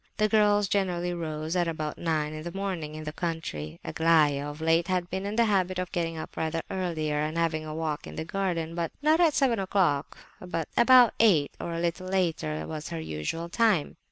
[0.17, 4.59] The girls generally rose at about nine in the morning in the country; Aglaya, of
[4.59, 8.07] late, had been in the habit of getting up rather earlier and having a walk
[8.07, 12.89] in the garden, but not at seven o'clock; about eight or a little later was
[12.89, 13.95] her usual time.